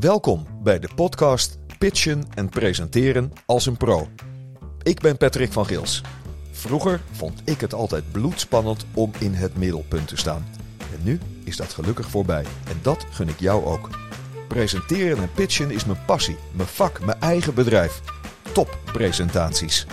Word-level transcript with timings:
Welkom 0.00 0.46
bij 0.62 0.78
de 0.78 0.88
podcast 0.94 1.58
Pitchen 1.78 2.24
en 2.34 2.48
Presenteren 2.48 3.32
als 3.46 3.66
een 3.66 3.76
pro. 3.76 4.08
Ik 4.82 5.00
ben 5.00 5.16
Patrick 5.16 5.52
van 5.52 5.66
Gils. 5.66 6.02
Vroeger 6.50 7.00
vond 7.10 7.42
ik 7.44 7.60
het 7.60 7.74
altijd 7.74 8.12
bloedspannend 8.12 8.86
om 8.94 9.12
in 9.18 9.34
het 9.34 9.56
middelpunt 9.56 10.08
te 10.08 10.16
staan. 10.16 10.46
En 10.78 10.98
nu 11.02 11.20
is 11.44 11.56
dat 11.56 11.72
gelukkig 11.72 12.08
voorbij. 12.08 12.42
En 12.42 12.78
dat 12.82 13.06
gun 13.10 13.28
ik 13.28 13.40
jou 13.40 13.64
ook. 13.64 13.90
Presenteren 14.48 15.22
en 15.22 15.32
pitchen 15.32 15.70
is 15.70 15.84
mijn 15.84 16.04
passie, 16.06 16.36
mijn 16.52 16.68
vak, 16.68 17.04
mijn 17.04 17.20
eigen 17.20 17.54
bedrijf. 17.54 18.00
Toppresentaties. 18.52 19.86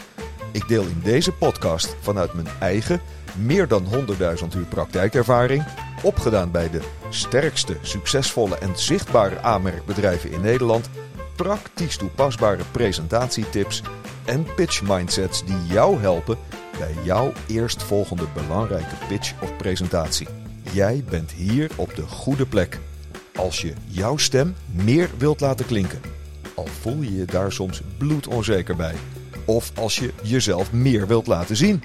Ik 0.52 0.68
deel 0.68 0.84
in 0.84 1.02
deze 1.04 1.32
podcast 1.32 1.96
vanuit 2.02 2.34
mijn 2.34 2.48
eigen 2.60 3.02
meer 3.36 3.68
dan 3.68 3.86
100.000 3.86 4.58
uur 4.58 4.66
praktijkervaring, 4.70 5.66
opgedaan 6.04 6.52
bij 6.52 6.70
de 6.70 6.82
sterkste, 7.10 7.78
succesvolle 7.82 8.58
en 8.58 8.78
zichtbare 8.78 9.42
aanmerkbedrijven 9.42 10.32
in 10.32 10.42
Nederland, 10.42 10.90
praktisch 11.36 11.98
toepasbare 11.98 12.64
presentatietips 12.72 13.84
en 14.26 14.46
pitch 14.56 14.82
mindsets 14.82 15.46
die 15.46 15.66
jou 15.66 16.00
helpen 16.00 16.38
bij 16.80 16.94
jouw 17.04 17.34
eerstvolgende 17.48 18.26
belangrijke 18.34 18.96
pitch 19.08 19.34
of 19.42 19.58
presentatie. 19.58 20.28
Jij 20.72 21.04
bent 21.10 21.32
hier 21.32 21.72
op 21.76 21.96
de 21.96 22.08
goede 22.08 22.46
plek. 22.46 22.80
Als 23.36 23.62
je 23.62 23.74
jouw 23.86 24.18
stem 24.18 24.56
meer 24.66 25.10
wilt 25.18 25.40
laten 25.40 25.66
klinken, 25.66 26.02
al 26.56 26.68
voel 26.82 27.02
je 27.02 27.16
je 27.16 27.26
daar 27.26 27.52
soms 27.52 27.82
bloedonzeker 27.98 28.76
bij, 28.76 28.96
of 29.48 29.72
als 29.76 30.00
je 30.00 30.14
jezelf 30.24 30.72
meer 30.72 31.08
wilt 31.08 31.28
laten 31.28 31.56
zien 31.56 31.82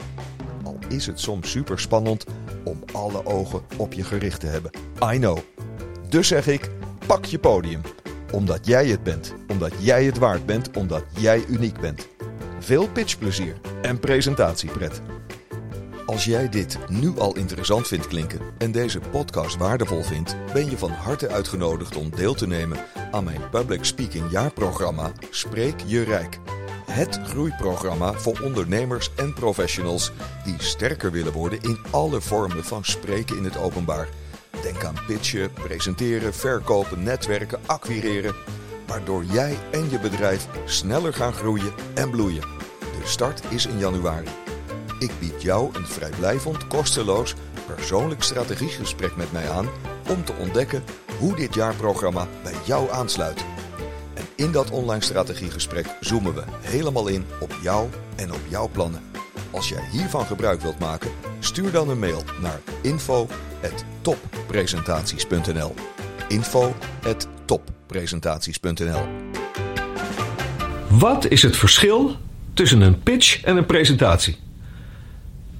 is 0.92 1.06
het 1.06 1.20
soms 1.20 1.50
super 1.50 1.78
spannend 1.78 2.24
om 2.64 2.84
alle 2.92 3.26
ogen 3.26 3.62
op 3.76 3.92
je 3.92 4.04
gericht 4.04 4.40
te 4.40 4.46
hebben. 4.46 4.70
I 5.12 5.18
know. 5.18 5.38
Dus 6.08 6.28
zeg 6.28 6.46
ik: 6.46 6.70
pak 7.06 7.24
je 7.24 7.38
podium. 7.38 7.80
Omdat 8.32 8.66
jij 8.66 8.86
het 8.86 9.02
bent, 9.02 9.34
omdat 9.48 9.72
jij 9.78 10.04
het 10.04 10.18
waard 10.18 10.46
bent, 10.46 10.76
omdat 10.76 11.04
jij 11.18 11.44
uniek 11.48 11.80
bent. 11.80 12.08
Veel 12.58 12.88
pitchplezier 12.88 13.56
en 13.82 13.98
presentatiepret. 13.98 15.00
Als 16.06 16.24
jij 16.24 16.48
dit 16.48 16.78
nu 16.88 17.18
al 17.18 17.36
interessant 17.36 17.86
vindt 17.86 18.06
klinken 18.06 18.40
en 18.58 18.72
deze 18.72 19.00
podcast 19.10 19.56
waardevol 19.56 20.02
vindt, 20.02 20.36
ben 20.52 20.70
je 20.70 20.78
van 20.78 20.90
harte 20.90 21.28
uitgenodigd 21.28 21.96
om 21.96 22.10
deel 22.10 22.34
te 22.34 22.46
nemen 22.46 22.78
aan 23.10 23.24
mijn 23.24 23.50
Public 23.50 23.84
Speaking 23.84 24.30
jaarprogramma 24.30 25.12
Spreek 25.30 25.74
je 25.86 26.02
Rijk. 26.02 26.38
Het 26.92 27.20
groeiprogramma 27.24 28.12
voor 28.12 28.40
ondernemers 28.42 29.10
en 29.16 29.32
professionals 29.32 30.12
die 30.44 30.54
sterker 30.58 31.10
willen 31.10 31.32
worden 31.32 31.60
in 31.60 31.78
alle 31.90 32.20
vormen 32.20 32.64
van 32.64 32.84
spreken 32.84 33.36
in 33.36 33.44
het 33.44 33.56
openbaar. 33.56 34.08
Denk 34.62 34.84
aan 34.84 35.04
pitchen, 35.06 35.52
presenteren, 35.52 36.34
verkopen, 36.34 37.02
netwerken, 37.02 37.60
acquireren. 37.66 38.34
Waardoor 38.86 39.24
jij 39.24 39.58
en 39.70 39.90
je 39.90 39.98
bedrijf 39.98 40.46
sneller 40.64 41.14
gaan 41.14 41.32
groeien 41.32 41.72
en 41.94 42.10
bloeien. 42.10 42.48
De 42.80 43.06
start 43.06 43.42
is 43.48 43.66
in 43.66 43.78
januari. 43.78 44.28
Ik 44.98 45.10
bied 45.18 45.42
jou 45.42 45.74
een 45.74 45.86
vrijblijvend, 45.86 46.66
kosteloos, 46.66 47.34
persoonlijk 47.66 48.22
strategiegesprek 48.22 49.16
met 49.16 49.32
mij 49.32 49.50
aan 49.50 49.68
om 50.08 50.24
te 50.24 50.34
ontdekken 50.40 50.84
hoe 51.18 51.36
dit 51.36 51.54
jaarprogramma 51.54 52.26
bij 52.42 52.54
jou 52.64 52.90
aansluit. 52.90 53.51
In 54.42 54.52
dat 54.52 54.70
online 54.70 55.02
strategiegesprek 55.02 55.86
zoomen 56.00 56.34
we 56.34 56.42
helemaal 56.60 57.08
in 57.08 57.24
op 57.40 57.56
jou 57.62 57.88
en 58.16 58.32
op 58.32 58.40
jouw 58.48 58.68
plannen. 58.68 59.02
Als 59.50 59.68
jij 59.68 59.88
hiervan 59.90 60.26
gebruik 60.26 60.60
wilt 60.60 60.78
maken, 60.78 61.10
stuur 61.40 61.72
dan 61.72 61.88
een 61.88 61.98
mail 61.98 62.24
naar 62.40 62.60
info@toppresentaties.nl. 62.80 65.74
info@toppresentaties.nl. 66.28 69.06
Wat 70.88 71.30
is 71.30 71.42
het 71.42 71.56
verschil 71.56 72.16
tussen 72.54 72.80
een 72.80 73.02
pitch 73.02 73.42
en 73.42 73.56
een 73.56 73.66
presentatie? 73.66 74.36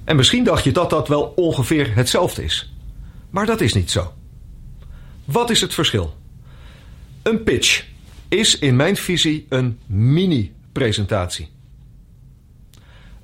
En 0.03 0.15
misschien 0.15 0.43
dacht 0.43 0.63
je 0.63 0.71
dat 0.71 0.89
dat 0.89 1.07
wel 1.07 1.33
ongeveer 1.35 1.95
hetzelfde 1.95 2.43
is. 2.43 2.73
Maar 3.29 3.45
dat 3.45 3.61
is 3.61 3.73
niet 3.73 3.91
zo. 3.91 4.13
Wat 5.25 5.49
is 5.49 5.61
het 5.61 5.73
verschil? 5.73 6.15
Een 7.21 7.43
pitch 7.43 7.91
is 8.33 8.59
in 8.59 8.75
mijn 8.75 8.95
visie 8.95 9.45
een 9.49 9.79
mini-presentatie. 9.85 11.49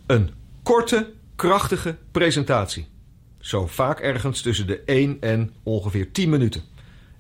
Een 0.06 0.30
korte, 0.64 1.12
krachtige 1.36 1.98
presentatie. 2.12 2.88
Zo 3.40 3.68
vaak 3.68 4.00
ergens 4.00 4.42
tussen 4.42 4.68
de 4.68 4.82
1 4.86 5.18
en 5.20 5.54
ongeveer 5.64 6.12
10 6.12 6.30
minuten. 6.30 6.62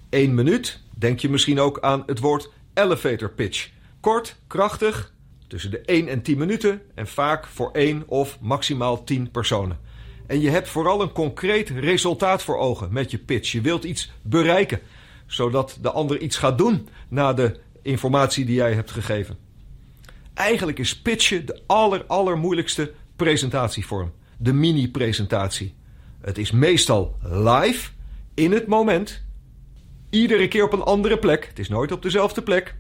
1 0.10 0.34
minuut, 0.34 0.80
denk 0.98 1.20
je 1.20 1.30
misschien 1.30 1.60
ook 1.60 1.80
aan 1.80 2.04
het 2.06 2.20
woord 2.20 2.50
elevator 2.74 3.30
pitch. 3.30 3.70
Kort, 4.00 4.36
krachtig, 4.48 5.14
tussen 5.48 5.72
de 5.72 5.82
1 5.82 6.08
en 6.08 6.22
10 6.22 6.38
minuten 6.38 6.82
en 6.96 7.08
vaak 7.08 7.48
voor 7.48 7.72
1 7.72 8.04
of 8.08 8.38
maximaal 8.42 9.04
10 9.04 9.32
personen. 9.32 9.80
En 10.28 10.42
je 10.42 10.50
hebt 10.50 10.70
vooral 10.70 11.02
een 11.02 11.12
concreet 11.12 11.70
resultaat 11.70 12.44
voor 12.44 12.58
ogen 12.58 12.94
met 12.94 13.12
je 13.12 13.18
pitch. 13.18 13.52
Je 13.52 13.62
wilt 13.62 13.84
iets 13.84 14.12
bereiken, 14.22 14.80
zodat 15.28 15.78
de 15.82 15.92
ander 15.92 16.20
iets 16.20 16.38
gaat 16.38 16.58
doen 16.58 16.88
na 17.08 17.34
de 17.34 17.60
informatie 17.90 18.46
die 18.46 18.56
jij 18.56 18.74
hebt 18.74 18.92
gegeven. 18.92 19.38
Eigenlijk 20.34 20.80
is 20.80 21.02
pitchen 21.02 21.46
de 21.46 21.62
aller, 21.66 22.06
allermoeilijkste 22.06 22.92
presentatievorm. 23.16 24.12
De 24.38 24.54
mini-presentatie. 24.54 25.76
Het 26.22 26.38
is 26.38 26.52
meestal 26.52 27.18
live, 27.22 27.90
in 28.34 28.52
het 28.52 28.68
moment. 28.68 29.24
Iedere 30.10 30.48
keer 30.48 30.64
op 30.64 30.74
een 30.74 30.82
andere 30.82 31.20
plek. 31.20 31.46
Het 31.48 31.60
is 31.60 31.70
nooit 31.70 31.92
op 31.92 32.02
dezelfde 32.02 32.42
plek. 32.42 32.76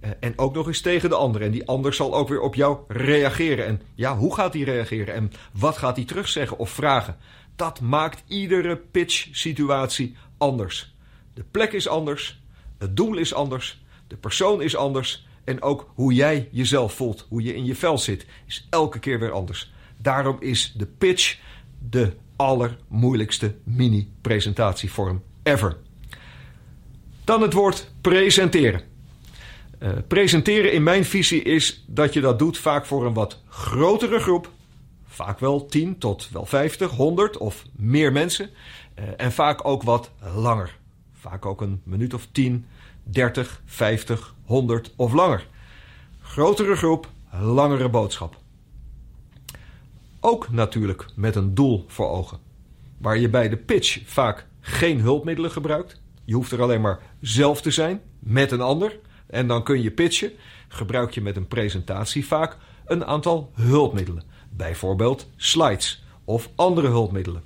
Eh, 0.00 0.10
en 0.20 0.38
ook 0.38 0.54
nog 0.54 0.66
eens 0.66 0.80
tegen 0.80 1.08
de 1.08 1.14
ander. 1.14 1.42
En 1.42 1.50
die 1.50 1.66
ander 1.66 1.94
zal 1.94 2.14
ook 2.14 2.28
weer 2.28 2.40
op 2.40 2.54
jou 2.54 2.78
reageren. 2.88 3.66
En 3.66 3.80
ja, 3.94 4.16
hoe 4.16 4.34
gaat 4.34 4.54
hij 4.54 4.62
reageren? 4.62 5.14
En 5.14 5.32
wat 5.52 5.76
gaat 5.76 5.96
hij 5.96 6.04
terugzeggen 6.04 6.58
of 6.58 6.70
vragen? 6.70 7.16
Dat 7.56 7.80
maakt 7.80 8.22
iedere 8.26 8.76
pitch-situatie 8.76 10.16
anders. 10.38 10.94
De 11.34 11.44
plek 11.50 11.72
is 11.72 11.88
anders. 11.88 12.42
Het 12.78 12.96
doel 12.96 13.16
is 13.16 13.34
anders. 13.34 13.82
De 14.08 14.16
persoon 14.16 14.62
is 14.62 14.76
anders 14.76 15.26
en 15.44 15.62
ook 15.62 15.90
hoe 15.94 16.12
jij 16.12 16.48
jezelf 16.50 16.92
voelt, 16.92 17.26
hoe 17.28 17.42
je 17.42 17.54
in 17.54 17.64
je 17.64 17.74
vel 17.74 17.98
zit, 17.98 18.26
is 18.46 18.66
elke 18.70 18.98
keer 18.98 19.18
weer 19.18 19.32
anders. 19.32 19.72
Daarom 19.96 20.36
is 20.40 20.72
de 20.76 20.86
pitch 20.86 21.38
de 21.78 22.12
allermoeilijkste 22.36 23.54
mini-presentatievorm 23.64 25.22
ever. 25.42 25.76
Dan 27.24 27.42
het 27.42 27.52
woord 27.52 27.90
presenteren. 28.00 28.80
Uh, 29.82 29.90
presenteren 30.08 30.72
in 30.72 30.82
mijn 30.82 31.04
visie 31.04 31.42
is 31.42 31.84
dat 31.86 32.12
je 32.12 32.20
dat 32.20 32.38
doet 32.38 32.58
vaak 32.58 32.86
voor 32.86 33.06
een 33.06 33.14
wat 33.14 33.42
grotere 33.48 34.18
groep. 34.18 34.50
Vaak 35.06 35.38
wel 35.38 35.66
10 35.66 35.98
tot 35.98 36.28
wel 36.32 36.46
50, 36.46 36.90
100 36.90 37.36
of 37.36 37.64
meer 37.76 38.12
mensen. 38.12 38.50
Uh, 38.98 39.04
en 39.16 39.32
vaak 39.32 39.64
ook 39.64 39.82
wat 39.82 40.10
langer. 40.34 40.78
Vaak 41.12 41.46
ook 41.46 41.60
een 41.60 41.80
minuut 41.84 42.14
of 42.14 42.28
10, 42.32 42.66
30, 43.10 43.62
50, 43.64 44.34
100 44.44 44.92
of 44.96 45.12
langer. 45.12 45.46
Grotere 46.20 46.76
groep, 46.76 47.08
langere 47.40 47.88
boodschap. 47.88 48.36
Ook 50.20 50.50
natuurlijk 50.50 51.06
met 51.14 51.36
een 51.36 51.54
doel 51.54 51.84
voor 51.86 52.08
ogen. 52.08 52.38
Waar 52.98 53.18
je 53.18 53.28
bij 53.28 53.48
de 53.48 53.56
pitch 53.56 54.00
vaak 54.04 54.46
geen 54.60 55.00
hulpmiddelen 55.00 55.50
gebruikt. 55.50 56.00
Je 56.24 56.34
hoeft 56.34 56.52
er 56.52 56.62
alleen 56.62 56.80
maar 56.80 57.00
zelf 57.20 57.60
te 57.60 57.70
zijn 57.70 58.00
met 58.18 58.52
een 58.52 58.60
ander. 58.60 58.98
En 59.26 59.46
dan 59.46 59.62
kun 59.64 59.82
je 59.82 59.90
pitchen. 59.90 60.32
Gebruik 60.68 61.10
je 61.10 61.20
met 61.20 61.36
een 61.36 61.48
presentatie 61.48 62.26
vaak 62.26 62.56
een 62.86 63.04
aantal 63.04 63.50
hulpmiddelen. 63.54 64.22
Bijvoorbeeld 64.50 65.26
slides 65.36 66.04
of 66.24 66.50
andere 66.54 66.88
hulpmiddelen. 66.88 67.42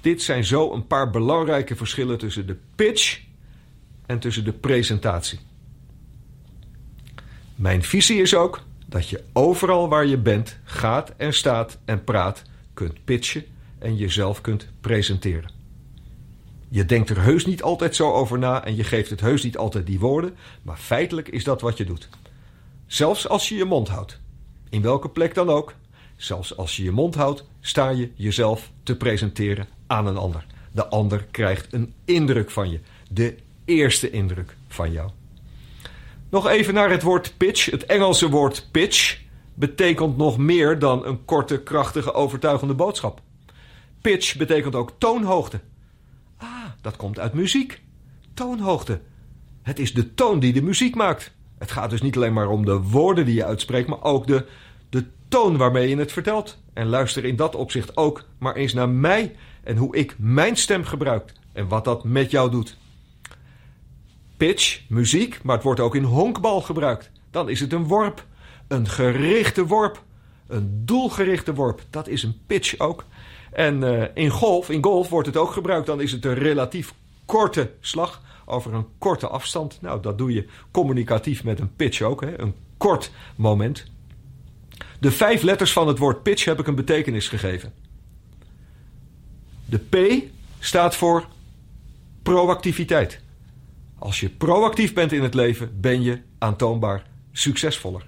Dit 0.00 0.22
zijn 0.22 0.44
zo 0.44 0.72
een 0.72 0.86
paar 0.86 1.10
belangrijke 1.10 1.76
verschillen 1.76 2.18
tussen 2.18 2.46
de 2.46 2.56
pitch 2.74 3.20
en 4.08 4.18
tussen 4.18 4.44
de 4.44 4.52
presentatie. 4.52 5.38
Mijn 7.54 7.82
visie 7.82 8.20
is 8.20 8.34
ook 8.34 8.62
dat 8.86 9.08
je 9.08 9.24
overal 9.32 9.88
waar 9.88 10.06
je 10.06 10.18
bent, 10.18 10.58
gaat 10.64 11.12
en 11.16 11.34
staat 11.34 11.78
en 11.84 12.04
praat, 12.04 12.42
kunt 12.74 13.04
pitchen 13.04 13.44
en 13.78 13.96
jezelf 13.96 14.40
kunt 14.40 14.68
presenteren. 14.80 15.50
Je 16.68 16.84
denkt 16.84 17.10
er 17.10 17.22
heus 17.22 17.46
niet 17.46 17.62
altijd 17.62 17.96
zo 17.96 18.12
over 18.12 18.38
na 18.38 18.64
en 18.64 18.76
je 18.76 18.84
geeft 18.84 19.10
het 19.10 19.20
heus 19.20 19.42
niet 19.42 19.56
altijd 19.56 19.86
die 19.86 19.98
woorden, 19.98 20.36
maar 20.62 20.76
feitelijk 20.76 21.28
is 21.28 21.44
dat 21.44 21.60
wat 21.60 21.76
je 21.76 21.84
doet. 21.84 22.08
Zelfs 22.86 23.28
als 23.28 23.48
je 23.48 23.54
je 23.54 23.64
mond 23.64 23.88
houdt, 23.88 24.20
in 24.68 24.82
welke 24.82 25.08
plek 25.08 25.34
dan 25.34 25.48
ook, 25.48 25.74
zelfs 26.16 26.56
als 26.56 26.76
je 26.76 26.82
je 26.82 26.90
mond 26.90 27.14
houdt, 27.14 27.44
sta 27.60 27.88
je 27.88 28.10
jezelf 28.14 28.70
te 28.82 28.96
presenteren 28.96 29.68
aan 29.86 30.06
een 30.06 30.16
ander. 30.16 30.46
De 30.72 30.86
ander 30.86 31.26
krijgt 31.30 31.72
een 31.72 31.94
indruk 32.04 32.50
van 32.50 32.70
je. 32.70 32.80
De 33.10 33.36
eerste 33.68 34.10
indruk 34.10 34.56
van 34.68 34.92
jou. 34.92 35.10
Nog 36.30 36.48
even 36.48 36.74
naar 36.74 36.90
het 36.90 37.02
woord 37.02 37.34
pitch. 37.36 37.70
Het 37.70 37.86
Engelse 37.86 38.28
woord 38.28 38.68
pitch 38.70 39.20
betekent 39.54 40.16
nog 40.16 40.38
meer 40.38 40.78
dan 40.78 41.06
een 41.06 41.24
korte, 41.24 41.62
krachtige, 41.62 42.14
overtuigende 42.14 42.74
boodschap. 42.74 43.20
Pitch 44.00 44.36
betekent 44.36 44.74
ook 44.74 44.92
toonhoogte. 44.98 45.60
Ah, 46.36 46.48
dat 46.80 46.96
komt 46.96 47.18
uit 47.18 47.32
muziek. 47.32 47.82
Toonhoogte. 48.34 49.00
Het 49.62 49.78
is 49.78 49.94
de 49.94 50.14
toon 50.14 50.40
die 50.40 50.52
de 50.52 50.62
muziek 50.62 50.94
maakt. 50.94 51.34
Het 51.58 51.70
gaat 51.70 51.90
dus 51.90 52.02
niet 52.02 52.16
alleen 52.16 52.32
maar 52.32 52.48
om 52.48 52.64
de 52.64 52.80
woorden 52.80 53.24
die 53.24 53.34
je 53.34 53.44
uitspreekt, 53.44 53.88
maar 53.88 54.02
ook 54.02 54.26
de, 54.26 54.46
de 54.90 55.04
toon 55.28 55.56
waarmee 55.56 55.88
je 55.88 55.96
het 55.96 56.12
vertelt. 56.12 56.58
En 56.72 56.86
luister 56.86 57.24
in 57.24 57.36
dat 57.36 57.54
opzicht 57.54 57.96
ook 57.96 58.24
maar 58.38 58.54
eens 58.54 58.72
naar 58.72 58.88
mij 58.88 59.36
en 59.62 59.76
hoe 59.76 59.96
ik 59.96 60.14
mijn 60.18 60.56
stem 60.56 60.84
gebruik 60.84 61.32
en 61.52 61.68
wat 61.68 61.84
dat 61.84 62.04
met 62.04 62.30
jou 62.30 62.50
doet. 62.50 62.76
Pitch, 64.38 64.80
muziek, 64.88 65.42
maar 65.42 65.54
het 65.54 65.64
wordt 65.64 65.80
ook 65.80 65.94
in 65.94 66.02
honkbal 66.02 66.60
gebruikt. 66.60 67.10
Dan 67.30 67.48
is 67.48 67.60
het 67.60 67.72
een 67.72 67.86
worp, 67.86 68.24
een 68.68 68.88
gerichte 68.88 69.66
worp, 69.66 70.02
een 70.46 70.82
doelgerichte 70.84 71.54
worp. 71.54 71.82
Dat 71.90 72.08
is 72.08 72.22
een 72.22 72.40
pitch 72.46 72.78
ook. 72.78 73.04
En 73.52 73.82
uh, 73.82 74.04
in 74.14 74.30
golf, 74.30 74.70
in 74.70 74.84
golf 74.84 75.08
wordt 75.08 75.26
het 75.26 75.36
ook 75.36 75.52
gebruikt. 75.52 75.86
Dan 75.86 76.00
is 76.00 76.12
het 76.12 76.24
een 76.24 76.34
relatief 76.34 76.94
korte 77.24 77.70
slag 77.80 78.22
over 78.44 78.74
een 78.74 78.86
korte 78.98 79.28
afstand. 79.28 79.78
Nou, 79.80 80.02
dat 80.02 80.18
doe 80.18 80.32
je 80.32 80.48
communicatief 80.70 81.44
met 81.44 81.60
een 81.60 81.74
pitch 81.76 82.00
ook, 82.00 82.20
hè? 82.20 82.40
een 82.40 82.54
kort 82.76 83.10
moment. 83.36 83.84
De 85.00 85.10
vijf 85.10 85.42
letters 85.42 85.72
van 85.72 85.88
het 85.88 85.98
woord 85.98 86.22
pitch 86.22 86.44
heb 86.44 86.58
ik 86.58 86.66
een 86.66 86.74
betekenis 86.74 87.28
gegeven. 87.28 87.72
De 89.64 89.78
P 89.78 90.22
staat 90.58 90.96
voor 90.96 91.26
proactiviteit. 92.22 93.20
Als 93.98 94.20
je 94.20 94.28
proactief 94.28 94.94
bent 94.94 95.12
in 95.12 95.22
het 95.22 95.34
leven, 95.34 95.80
ben 95.80 96.02
je 96.02 96.20
aantoonbaar 96.38 97.06
succesvoller. 97.32 98.06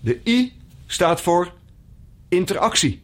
De 0.00 0.20
I 0.24 0.52
staat 0.86 1.20
voor 1.20 1.52
interactie. 2.28 3.02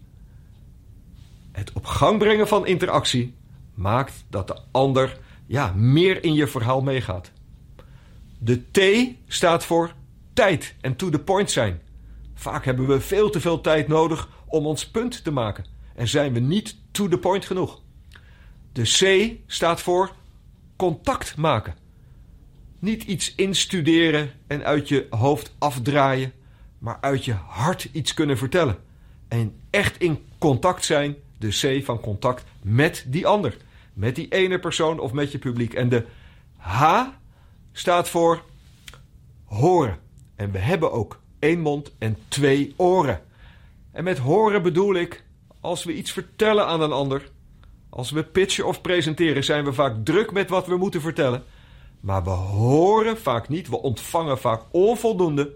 Het 1.53 1.73
op 1.73 1.87
gang 1.87 2.19
brengen 2.19 2.49
van 2.49 2.67
interactie 2.67 3.35
maakt 3.75 4.25
dat 4.29 4.47
de 4.47 4.61
ander 4.70 5.19
ja, 5.47 5.73
meer 5.76 6.25
in 6.25 6.35
je 6.35 6.47
verhaal 6.47 6.82
meegaat. 6.82 7.31
De 8.38 8.62
T 8.70 8.81
staat 9.32 9.64
voor 9.64 9.93
tijd 10.32 10.75
en 10.81 10.97
to 10.97 11.08
the 11.08 11.19
point 11.19 11.50
zijn. 11.50 11.81
Vaak 12.35 12.64
hebben 12.64 12.87
we 12.87 13.00
veel 13.00 13.31
te 13.31 13.41
veel 13.41 13.61
tijd 13.61 13.88
nodig 13.88 14.29
om 14.47 14.67
ons 14.67 14.88
punt 14.88 15.25
te 15.25 15.31
maken 15.31 15.64
en 15.94 16.08
zijn 16.08 16.32
we 16.32 16.41
niet 16.41 16.76
to 16.91 17.08
the 17.08 17.19
point 17.19 17.44
genoeg. 17.44 17.81
De 18.73 18.82
C 18.82 19.31
staat 19.47 19.81
voor 19.81 20.11
contact 20.76 21.37
maken. 21.37 21.75
Niet 22.78 23.02
iets 23.02 23.34
instuderen 23.34 24.31
en 24.46 24.64
uit 24.64 24.88
je 24.88 25.06
hoofd 25.11 25.55
afdraaien, 25.58 26.32
maar 26.78 26.99
uit 27.00 27.25
je 27.25 27.32
hart 27.32 27.88
iets 27.93 28.14
kunnen 28.14 28.38
vertellen. 28.38 28.76
En 29.28 29.55
echt 29.70 30.00
in 30.00 30.19
contact 30.38 30.84
zijn, 30.84 31.17
de 31.38 31.49
C 31.49 31.84
van 31.84 32.00
contact 32.00 32.44
met 32.62 33.05
die 33.06 33.26
ander. 33.26 33.56
Met 33.93 34.14
die 34.14 34.28
ene 34.28 34.58
persoon 34.58 34.99
of 34.99 35.12
met 35.12 35.32
je 35.32 35.38
publiek. 35.38 35.75
En 35.75 35.88
de 35.88 36.05
H 36.56 37.05
staat 37.73 38.08
voor 38.08 38.43
horen. 39.44 39.99
En 40.34 40.50
we 40.50 40.58
hebben 40.58 40.93
ook 40.93 41.20
één 41.38 41.61
mond 41.61 41.93
en 41.99 42.17
twee 42.29 42.75
oren. 42.76 43.20
En 43.93 44.05
met 44.05 44.19
horen 44.19 44.62
bedoel 44.62 44.94
ik, 44.94 45.25
als 45.61 45.84
we 45.84 45.94
iets 45.94 46.12
vertellen 46.12 46.67
aan 46.67 46.81
een 46.81 46.93
ander, 46.93 47.31
als 47.88 48.11
we 48.11 48.22
pitchen 48.22 48.67
of 48.67 48.81
presenteren, 48.81 49.44
zijn 49.44 49.64
we 49.64 49.72
vaak 49.72 50.05
druk 50.05 50.32
met 50.32 50.49
wat 50.49 50.67
we 50.67 50.76
moeten 50.76 51.00
vertellen. 51.00 51.44
Maar 52.06 52.25
we 52.25 52.31
horen 52.31 53.19
vaak 53.19 53.49
niet, 53.49 53.69
we 53.69 53.82
ontvangen 53.82 54.38
vaak 54.38 54.62
onvoldoende 54.70 55.53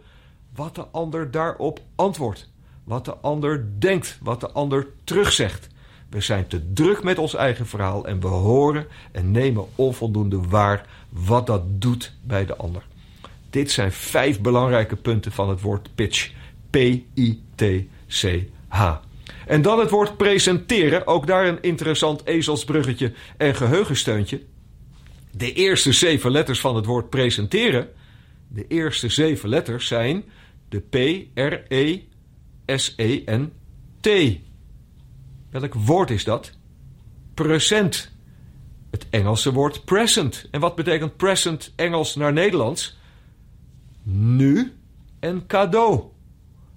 wat 0.55 0.75
de 0.75 0.87
ander 0.87 1.31
daarop 1.31 1.81
antwoordt. 1.95 2.49
Wat 2.85 3.05
de 3.05 3.17
ander 3.17 3.67
denkt, 3.79 4.19
wat 4.23 4.41
de 4.41 4.51
ander 4.51 4.87
terugzegt. 5.05 5.69
We 6.09 6.21
zijn 6.21 6.47
te 6.47 6.73
druk 6.73 7.03
met 7.03 7.19
ons 7.19 7.35
eigen 7.35 7.67
verhaal 7.67 8.07
en 8.07 8.21
we 8.21 8.27
horen 8.27 8.87
en 9.13 9.31
nemen 9.31 9.67
onvoldoende 9.75 10.41
waar 10.49 10.87
wat 11.09 11.47
dat 11.47 11.63
doet 11.67 12.15
bij 12.23 12.47
de 12.47 12.57
ander. 12.57 12.83
Dit 13.51 13.71
zijn 13.71 13.93
vijf 13.93 14.41
belangrijke 14.41 14.97
punten 14.97 15.33
van 15.33 15.49
het 15.49 15.61
woord 15.61 15.95
pitch. 15.95 16.33
P-I-T-C-H. 16.71 17.75
En 19.47 19.63
dan 19.63 19.79
het 19.79 19.91
woord 19.91 20.17
presenteren, 20.17 21.07
ook 21.07 21.27
daar 21.27 21.47
een 21.47 21.63
interessant 21.63 22.27
ezelsbruggetje 22.27 23.13
en 23.37 23.55
geheugensteuntje. 23.55 24.41
De 25.31 25.53
eerste 25.53 25.93
zeven 25.93 26.31
letters 26.31 26.61
van 26.61 26.77
het 26.77 26.87
woord 26.87 27.11
presenteren, 27.11 27.89
de 28.49 28.67
eerste 28.67 29.09
zeven 29.09 29.49
letters 29.49 29.87
zijn 29.87 30.25
de 30.69 30.81
P, 30.81 30.95
R, 31.35 31.63
E, 31.69 32.01
S, 32.67 32.95
E 32.97 33.25
en 33.25 33.53
T. 34.01 34.09
Welk 35.51 35.75
woord 35.75 36.11
is 36.11 36.25
dat? 36.25 36.53
Present. 37.35 38.13
Het 38.91 39.07
Engelse 39.11 39.53
woord 39.53 39.85
present. 39.85 40.49
En 40.51 40.61
wat 40.61 40.75
betekent 40.75 41.17
present 41.17 41.73
Engels 41.77 42.15
naar 42.15 42.33
Nederlands? 42.33 42.99
Nu 44.03 44.73
en 45.21 45.47
cadeau. 45.47 46.03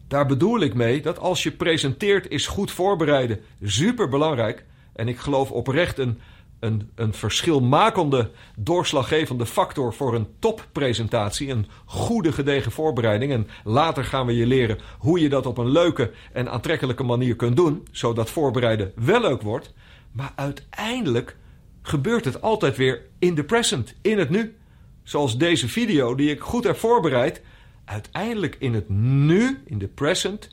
Daar 0.07 0.25
bedoel 0.25 0.59
ik 0.59 0.73
mee 0.73 1.01
dat 1.01 1.19
als 1.19 1.43
je 1.43 1.51
presenteert 1.51 2.29
is 2.29 2.47
goed 2.47 2.71
voorbereiden 2.71 3.39
super 3.61 4.09
belangrijk. 4.09 4.65
En 4.93 5.07
ik 5.07 5.17
geloof 5.17 5.51
oprecht 5.51 5.97
een, 5.97 6.19
een, 6.63 6.89
een 6.95 7.13
verschilmakende, 7.13 8.31
doorslaggevende 8.55 9.45
factor 9.45 9.93
voor 9.93 10.15
een 10.15 10.27
toppresentatie. 10.39 11.49
Een 11.49 11.67
goede 11.85 12.31
gedegen 12.31 12.71
voorbereiding. 12.71 13.31
En 13.31 13.47
later 13.63 14.03
gaan 14.03 14.25
we 14.25 14.35
je 14.35 14.45
leren 14.45 14.79
hoe 14.97 15.19
je 15.19 15.29
dat 15.29 15.45
op 15.45 15.57
een 15.57 15.69
leuke 15.69 16.11
en 16.33 16.51
aantrekkelijke 16.51 17.03
manier 17.03 17.35
kunt 17.35 17.55
doen. 17.55 17.87
Zodat 17.91 18.29
voorbereiden 18.29 18.91
wel 18.95 19.21
leuk 19.21 19.41
wordt. 19.41 19.73
Maar 20.11 20.31
uiteindelijk 20.35 21.37
gebeurt 21.81 22.25
het 22.25 22.41
altijd 22.41 22.77
weer 22.77 23.01
in 23.19 23.35
de 23.35 23.43
present, 23.43 23.95
in 24.01 24.17
het 24.17 24.29
nu. 24.29 24.55
Zoals 25.03 25.37
deze 25.37 25.67
video 25.67 26.15
die 26.15 26.29
ik 26.29 26.41
goed 26.41 26.63
heb 26.63 26.77
voorbereid 26.77 27.41
uiteindelijk 27.85 28.55
in 28.59 28.73
het 28.73 28.89
nu, 28.89 29.61
in 29.65 29.77
de 29.77 29.87
present, 29.87 30.49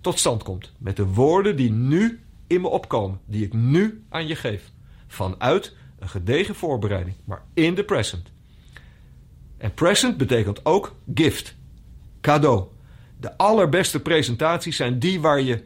tot 0.00 0.18
stand 0.18 0.42
komt. 0.42 0.72
Met 0.78 0.96
de 0.96 1.06
woorden 1.06 1.56
die 1.56 1.70
nu 1.70 2.20
in 2.46 2.60
me 2.60 2.68
opkomen, 2.68 3.20
die 3.26 3.44
ik 3.44 3.52
nu 3.52 4.04
aan 4.08 4.26
je 4.26 4.36
geef. 4.36 4.72
Vanuit 5.12 5.76
een 5.98 6.08
gedegen 6.08 6.54
voorbereiding, 6.54 7.16
maar 7.24 7.42
in 7.54 7.74
de 7.74 7.84
present. 7.84 8.32
En 9.58 9.74
present 9.74 10.16
betekent 10.16 10.64
ook 10.64 10.94
gift, 11.14 11.54
cadeau. 12.20 12.64
De 13.20 13.36
allerbeste 13.38 14.00
presentaties 14.00 14.76
zijn 14.76 14.98
die 14.98 15.20
waar 15.20 15.40
je 15.40 15.64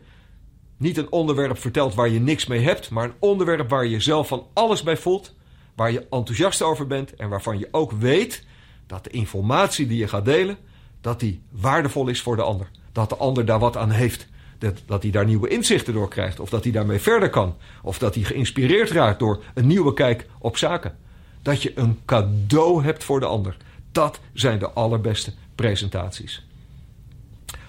niet 0.76 0.96
een 0.96 1.12
onderwerp 1.12 1.58
vertelt 1.58 1.94
waar 1.94 2.08
je 2.08 2.20
niks 2.20 2.46
mee 2.46 2.60
hebt, 2.60 2.90
maar 2.90 3.04
een 3.04 3.14
onderwerp 3.18 3.68
waar 3.68 3.86
je 3.86 4.00
zelf 4.00 4.28
van 4.28 4.46
alles 4.52 4.82
bij 4.82 4.96
voelt, 4.96 5.34
waar 5.74 5.92
je 5.92 6.06
enthousiast 6.10 6.62
over 6.62 6.86
bent 6.86 7.14
en 7.14 7.28
waarvan 7.28 7.58
je 7.58 7.68
ook 7.70 7.92
weet 7.92 8.44
dat 8.86 9.04
de 9.04 9.10
informatie 9.10 9.86
die 9.86 9.98
je 9.98 10.08
gaat 10.08 10.24
delen 10.24 10.58
dat 11.00 11.20
die 11.20 11.42
waardevol 11.50 12.08
is 12.08 12.22
voor 12.22 12.36
de 12.36 12.42
ander. 12.42 12.70
Dat 12.92 13.08
de 13.08 13.16
ander 13.16 13.44
daar 13.44 13.58
wat 13.58 13.76
aan 13.76 13.90
heeft. 13.90 14.26
Dat, 14.58 14.82
dat 14.86 15.02
hij 15.02 15.10
daar 15.10 15.24
nieuwe 15.24 15.48
inzichten 15.48 15.92
door 15.92 16.08
krijgt. 16.08 16.40
Of 16.40 16.50
dat 16.50 16.62
hij 16.62 16.72
daarmee 16.72 16.98
verder 16.98 17.30
kan. 17.30 17.56
Of 17.82 17.98
dat 17.98 18.14
hij 18.14 18.24
geïnspireerd 18.24 18.90
raakt 18.90 19.18
door 19.18 19.42
een 19.54 19.66
nieuwe 19.66 19.92
kijk 19.92 20.26
op 20.38 20.56
zaken. 20.56 20.96
Dat 21.42 21.62
je 21.62 21.72
een 21.74 21.98
cadeau 22.04 22.84
hebt 22.84 23.04
voor 23.04 23.20
de 23.20 23.26
ander. 23.26 23.56
Dat 23.92 24.20
zijn 24.32 24.58
de 24.58 24.70
allerbeste 24.70 25.32
presentaties. 25.54 26.46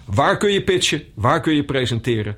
Waar 0.05 0.37
kun 0.37 0.51
je 0.51 0.63
pitchen? 0.63 1.03
Waar 1.13 1.41
kun 1.41 1.55
je 1.55 1.63
presenteren? 1.63 2.37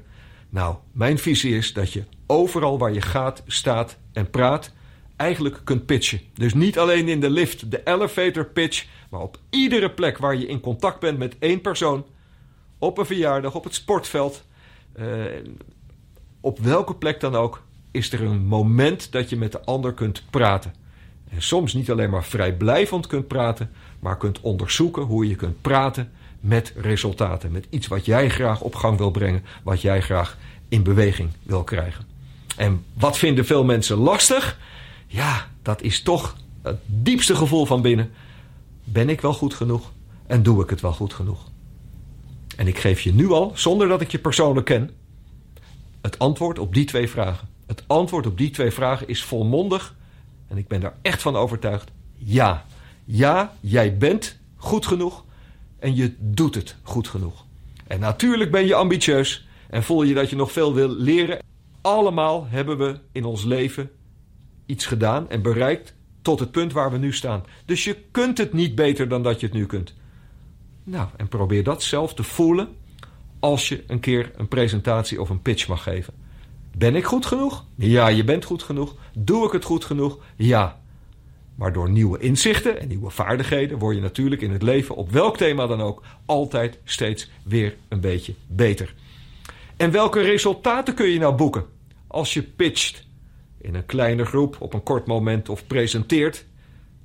Nou, 0.50 0.75
mijn 0.91 1.18
visie 1.18 1.56
is 1.56 1.74
dat 1.74 1.94
je 1.94 2.03
overal 2.25 2.77
waar 2.77 2.94
je 2.94 3.01
gaat, 3.01 3.44
staat 3.48 3.98
en 4.13 4.29
praat, 4.29 4.74
eigenlijk 5.15 5.62
kunt 5.63 5.86
pitchen. 5.86 6.20
Dus 6.34 6.53
niet 6.53 6.79
alleen 6.79 7.08
in 7.08 7.20
de 7.20 7.29
lift, 7.29 7.72
de 7.72 7.82
elevator 7.84 8.46
pitch, 8.46 8.86
maar 9.10 9.22
op 9.22 9.39
iedere 9.50 9.91
plek 9.91 10.18
waar 10.18 10.36
je 10.36 10.48
in 10.48 10.60
contact 10.60 11.00
bent 11.00 11.18
met 11.18 11.36
één 11.39 11.62
persoon, 11.62 12.06
op 12.79 12.98
een 12.98 13.05
verjaardag, 13.05 13.55
op 13.55 13.63
het 13.63 13.74
sportveld, 13.74 14.43
uh, 15.00 15.05
op 16.41 16.59
welke 16.59 16.95
plek 16.95 17.19
dan 17.19 17.36
ook, 17.36 17.62
is 17.91 18.12
er 18.12 18.21
een 18.21 18.45
moment 18.45 19.12
dat 19.12 19.29
je 19.29 19.38
met 19.38 19.51
de 19.51 19.62
ander 19.62 19.93
kunt 19.93 20.24
praten. 20.29 20.74
En 21.29 21.41
soms 21.41 21.74
niet 21.74 21.91
alleen 21.91 22.09
maar 22.09 22.24
vrijblijvend 22.24 23.07
kunt 23.07 23.27
praten, 23.27 23.71
maar 24.00 24.17
kunt 24.17 24.41
onderzoeken 24.41 25.03
hoe 25.03 25.27
je 25.27 25.36
kunt 25.36 25.62
praten 25.62 26.12
met 26.39 26.74
resultaten. 26.75 27.51
Met 27.51 27.67
iets 27.69 27.88
wat 27.88 28.05
jij 28.05 28.29
graag 28.29 28.62
op 28.62 28.75
gang 28.75 28.98
wil 28.98 29.12
brengen, 29.12 29.43
wat 29.63 29.81
jij 29.81 30.01
graag 30.01 30.38
in 30.69 30.83
beweging 30.83 31.29
wil 31.43 31.63
krijgen. 31.63 32.05
En 32.57 32.86
wat 32.93 33.17
vinden 33.17 33.45
veel 33.45 33.63
mensen 33.63 33.98
lastig? 33.98 34.59
Ja, 35.07 35.48
dat 35.62 35.81
is 35.81 36.01
toch 36.01 36.36
het 36.62 36.77
diepste 36.86 37.36
gevoel 37.36 37.65
van 37.65 37.81
binnen. 37.81 38.12
Ben 38.83 39.09
ik 39.09 39.21
wel 39.21 39.33
goed 39.33 39.53
genoeg 39.53 39.91
en 40.27 40.43
doe 40.43 40.63
ik 40.63 40.69
het 40.69 40.81
wel 40.81 40.93
goed 40.93 41.13
genoeg? 41.13 41.48
En 42.59 42.67
ik 42.67 42.79
geef 42.79 43.01
je 43.01 43.13
nu 43.13 43.31
al, 43.31 43.51
zonder 43.55 43.87
dat 43.87 44.01
ik 44.01 44.11
je 44.11 44.19
persoonlijk 44.19 44.65
ken, 44.65 44.89
het 46.01 46.19
antwoord 46.19 46.59
op 46.59 46.73
die 46.73 46.85
twee 46.85 47.09
vragen. 47.09 47.47
Het 47.65 47.83
antwoord 47.87 48.25
op 48.25 48.37
die 48.37 48.49
twee 48.49 48.71
vragen 48.71 49.07
is 49.07 49.23
volmondig 49.23 49.95
en 50.47 50.57
ik 50.57 50.67
ben 50.67 50.81
daar 50.81 50.95
echt 51.01 51.21
van 51.21 51.35
overtuigd. 51.35 51.91
Ja, 52.17 52.65
ja, 53.05 53.53
jij 53.59 53.97
bent 53.97 54.39
goed 54.55 54.85
genoeg 54.85 55.23
en 55.77 55.95
je 55.95 56.13
doet 56.19 56.55
het 56.55 56.75
goed 56.81 57.07
genoeg. 57.07 57.45
En 57.87 57.99
natuurlijk 57.99 58.51
ben 58.51 58.65
je 58.65 58.75
ambitieus 58.75 59.47
en 59.69 59.83
voel 59.83 60.03
je 60.03 60.13
dat 60.13 60.29
je 60.29 60.35
nog 60.35 60.51
veel 60.51 60.73
wil 60.73 60.89
leren. 60.89 61.39
Allemaal 61.81 62.47
hebben 62.49 62.77
we 62.77 62.99
in 63.11 63.25
ons 63.25 63.43
leven 63.43 63.91
iets 64.65 64.85
gedaan 64.85 65.29
en 65.29 65.41
bereikt 65.41 65.93
tot 66.21 66.39
het 66.39 66.51
punt 66.51 66.73
waar 66.73 66.91
we 66.91 66.97
nu 66.97 67.13
staan. 67.13 67.43
Dus 67.65 67.83
je 67.83 67.95
kunt 68.11 68.37
het 68.37 68.53
niet 68.53 68.75
beter 68.75 69.07
dan 69.07 69.23
dat 69.23 69.39
je 69.39 69.45
het 69.45 69.55
nu 69.55 69.65
kunt. 69.65 69.93
Nou, 70.89 71.08
en 71.17 71.27
probeer 71.27 71.63
dat 71.63 71.84
zelf 71.84 72.13
te 72.13 72.24
voelen 72.24 72.67
als 73.39 73.69
je 73.69 73.84
een 73.88 74.00
keer 74.00 74.31
een 74.36 74.48
presentatie 74.48 75.22
of 75.22 75.29
een 75.29 75.41
pitch 75.41 75.67
mag 75.67 75.84
geven. 75.84 76.13
Ben 76.77 76.96
ik 76.96 77.05
goed 77.05 77.25
genoeg? 77.25 77.65
Ja, 77.75 78.08
je 78.08 78.24
bent 78.24 78.46
goed 78.46 78.63
genoeg. 78.63 78.96
Doe 79.13 79.46
ik 79.46 79.51
het 79.51 79.63
goed 79.63 79.86
genoeg? 79.86 80.17
Ja. 80.36 80.79
Maar 81.55 81.74
door 81.74 81.89
nieuwe 81.89 82.19
inzichten 82.19 82.79
en 82.79 82.88
nieuwe 82.88 83.10
vaardigheden 83.10 83.77
word 83.77 83.96
je 83.96 84.01
natuurlijk 84.01 84.41
in 84.41 84.51
het 84.51 84.62
leven, 84.62 84.96
op 84.96 85.12
welk 85.12 85.38
thema 85.38 85.67
dan 85.67 85.81
ook, 85.81 86.03
altijd 86.25 86.79
steeds 86.84 87.29
weer 87.43 87.75
een 87.88 88.01
beetje 88.01 88.34
beter. 88.48 88.93
En 89.77 89.91
welke 89.91 90.22
resultaten 90.22 90.93
kun 90.93 91.08
je 91.08 91.19
nou 91.19 91.36
boeken 91.36 91.65
als 92.08 92.34
je 92.34 92.43
pitcht 92.43 93.05
in 93.58 93.75
een 93.75 93.86
kleine 93.86 94.25
groep 94.25 94.58
op 94.60 94.74
een 94.74 94.84
kort 94.84 95.05
moment 95.05 95.50
of 95.50 95.67
presenteert 95.67 96.46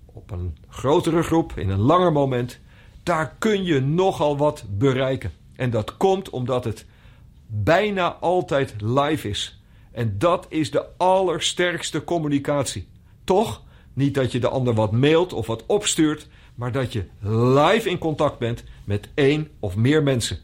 op 0.05 0.31
een 0.31 0.57
grotere 0.69 1.23
groep 1.23 1.53
in 1.57 1.71
een 1.71 1.81
langer 1.81 2.13
moment? 2.13 2.61
Daar 3.05 3.35
kun 3.39 3.65
je 3.65 3.81
nogal 3.81 4.37
wat 4.37 4.65
bereiken. 4.69 5.33
En 5.57 5.71
dat 5.71 5.97
komt 5.97 6.31
omdat 6.31 6.65
het 6.65 6.87
bijna 7.47 8.13
altijd 8.13 8.75
live 8.79 9.29
is. 9.29 9.63
En 9.93 10.15
dat 10.19 10.47
is 10.49 10.71
de 10.71 10.87
allersterkste 10.97 12.05
communicatie. 12.05 12.89
Toch? 13.25 13.63
Niet 13.93 14.15
dat 14.15 14.33
je 14.33 14.39
de 14.39 14.49
ander 14.49 14.75
wat 14.75 14.93
mailt 14.93 15.33
of 15.33 15.47
wat 15.47 15.67
opstuurt, 15.67 16.29
maar 16.55 16.73
dat 16.73 16.93
je 16.93 17.05
live 17.29 17.89
in 17.89 17.99
contact 17.99 18.39
bent 18.39 18.65
met 18.85 19.09
één 19.15 19.49
of 19.61 19.77
meer 19.77 20.03
mensen. 20.03 20.39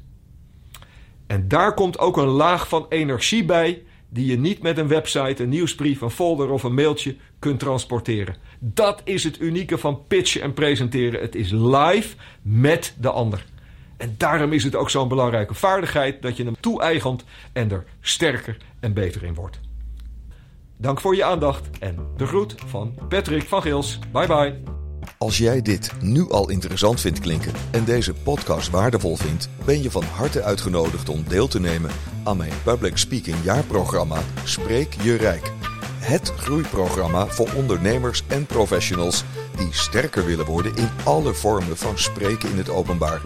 En 1.27 1.49
daar 1.49 1.75
komt 1.75 1.99
ook 1.99 2.17
een 2.17 2.27
laag 2.27 2.69
van 2.69 2.87
energie 2.89 3.45
bij 3.45 3.83
die 4.09 4.27
je 4.27 4.39
niet 4.39 4.63
met 4.63 4.79
een 4.79 4.89
website, 4.89 5.43
een 5.43 5.49
nieuwsbrief, 5.49 6.01
een 6.01 6.11
folder 6.11 6.51
of 6.51 6.63
een 6.63 6.75
mailtje 6.75 7.17
kunt 7.41 7.59
transporteren. 7.59 8.37
Dat 8.59 9.01
is 9.05 9.25
het 9.25 9.41
unieke 9.41 9.79
van 9.79 10.07
pitchen 10.07 10.43
en 10.43 10.55
presenteren. 10.55 11.21
Het 11.21 11.35
is 11.35 11.51
live 11.51 12.17
met 12.43 12.95
de 13.01 13.11
ander. 13.11 13.45
En 13.97 14.15
daarom 14.17 14.53
is 14.53 14.65
het 14.65 14.75
ook 14.75 14.91
zo'n 14.91 15.09
belangrijke 15.09 15.55
vaardigheid 15.55 16.23
dat 16.23 16.37
je 16.37 16.45
hem 16.45 16.57
toe-eigent 16.61 17.25
en 17.53 17.71
er 17.71 17.85
sterker 18.01 18.57
en 18.81 18.93
beter 18.93 19.23
in 19.25 19.35
wordt. 19.35 19.61
Dank 20.77 21.01
voor 21.01 21.17
je 21.17 21.25
aandacht 21.25 21.79
en 21.79 21.97
de 22.17 22.27
groet 22.27 22.55
van 22.67 22.95
Patrick 23.09 23.43
van 23.43 23.63
Gils. 23.63 23.99
Bye 24.13 24.27
bye. 24.27 24.79
Als 25.19 25.39
jij 25.39 25.63
dit 25.63 25.93
nu 26.01 26.31
al 26.31 26.51
interessant 26.51 27.01
vindt 27.01 27.21
klinken 27.21 27.53
en 27.71 27.85
deze 27.85 28.15
podcast 28.15 28.71
waardevol 28.71 29.17
vindt, 29.17 29.49
ben 29.65 29.83
je 29.83 29.91
van 29.91 30.03
harte 30.03 30.43
uitgenodigd 30.43 31.09
om 31.09 31.25
deel 31.29 31.49
te 31.49 31.61
nemen 31.61 31.91
aan 32.25 32.37
mijn 32.37 32.53
Public 32.65 32.97
Speaking 32.97 33.37
jaarprogramma 33.43 34.21
Spreek 34.45 34.95
je 35.03 35.15
Rijk. 35.15 35.70
Het 36.01 36.33
groeiprogramma 36.37 37.27
voor 37.27 37.49
ondernemers 37.57 38.23
en 38.27 38.47
professionals 38.47 39.25
die 39.57 39.69
sterker 39.71 40.25
willen 40.25 40.45
worden 40.45 40.77
in 40.77 40.89
alle 41.05 41.35
vormen 41.35 41.77
van 41.77 41.99
spreken 41.99 42.51
in 42.51 42.57
het 42.57 42.71
openbaar. 42.71 43.21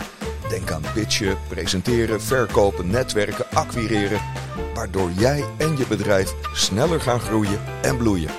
Denk 0.49 0.71
aan 0.71 0.83
pitchen, 0.95 1.37
presenteren, 1.49 2.23
verkopen, 2.23 2.90
netwerken, 2.90 3.50
acquireren, 3.50 4.21
waardoor 4.75 5.11
jij 5.11 5.45
en 5.57 5.76
je 5.76 5.87
bedrijf 5.87 6.35
sneller 6.52 7.00
gaan 7.00 7.21
groeien 7.21 7.61
en 7.83 7.97
bloeien. 7.97 8.31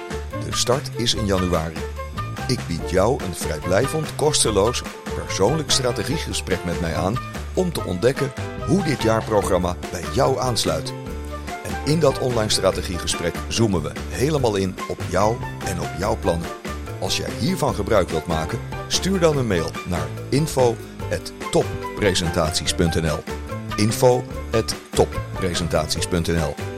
De 0.46 0.56
start 0.56 0.90
is 0.96 1.14
in 1.14 1.26
januari. 1.26 1.78
Ik 2.48 2.60
bied 2.68 2.90
jou 2.90 3.24
een 3.24 3.36
vrijblijvend, 3.36 4.16
kosteloos, 4.16 4.82
persoonlijk 5.26 5.72
strategiegesprek 5.72 6.66
met 6.66 6.82
mij 6.82 6.96
aan 6.96 7.18
om 7.54 7.74
te 7.74 7.84
ontdekken 7.84 8.34
hoe 8.68 8.84
dit 8.84 9.02
jaarprogramma 9.02 9.76
bij 9.92 10.04
jou 10.14 10.40
aansluit. 10.40 10.94
In 11.86 12.00
dat 12.00 12.20
online 12.20 12.50
strategiegesprek 12.50 13.36
zoomen 13.48 13.82
we 13.82 13.92
helemaal 14.10 14.56
in 14.56 14.76
op 14.88 15.00
jou 15.10 15.36
en 15.66 15.80
op 15.80 15.90
jouw 16.00 16.18
plannen. 16.18 16.48
Als 17.00 17.18
jij 17.18 17.30
hiervan 17.40 17.76
gebruik 17.76 18.10
wilt 18.10 18.28
maken, 18.28 18.60
stuur 18.88 19.20
dan 19.20 19.38
een 19.38 19.48
mail 19.48 19.70
naar 19.88 20.08
info@toppresentaties.nl. 20.30 23.20
info@toppresentaties.nl 23.76 26.75